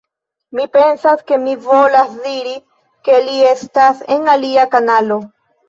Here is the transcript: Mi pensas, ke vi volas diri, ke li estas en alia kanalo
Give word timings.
Mi 0.59 0.63
pensas, 0.77 1.19
ke 1.31 1.37
vi 1.43 1.53
volas 1.65 2.17
diri, 2.25 2.55
ke 3.11 3.21
li 3.29 3.39
estas 3.53 4.05
en 4.19 4.35
alia 4.37 4.69
kanalo 4.77 5.23